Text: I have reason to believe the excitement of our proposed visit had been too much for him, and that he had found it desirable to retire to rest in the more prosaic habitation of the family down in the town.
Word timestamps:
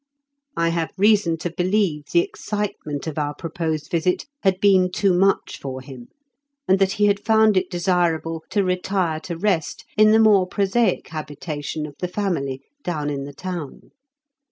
I 0.57 0.69
have 0.69 0.89
reason 0.97 1.37
to 1.37 1.51
believe 1.55 2.05
the 2.11 2.21
excitement 2.21 3.05
of 3.05 3.19
our 3.19 3.35
proposed 3.35 3.91
visit 3.91 4.25
had 4.41 4.59
been 4.59 4.91
too 4.91 5.13
much 5.13 5.59
for 5.61 5.79
him, 5.79 6.07
and 6.67 6.79
that 6.79 6.93
he 6.93 7.05
had 7.05 7.23
found 7.23 7.55
it 7.55 7.69
desirable 7.69 8.43
to 8.49 8.63
retire 8.63 9.19
to 9.19 9.37
rest 9.37 9.85
in 9.97 10.09
the 10.09 10.17
more 10.17 10.47
prosaic 10.47 11.09
habitation 11.09 11.85
of 11.85 11.93
the 11.99 12.07
family 12.07 12.63
down 12.83 13.11
in 13.11 13.25
the 13.25 13.33
town. 13.35 13.91